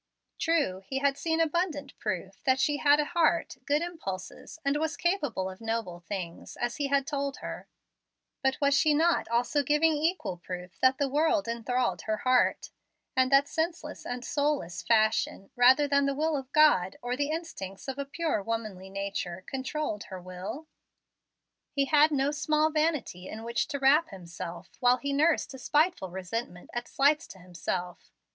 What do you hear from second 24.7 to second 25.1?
while